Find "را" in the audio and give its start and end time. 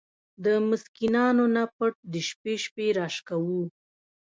2.99-3.07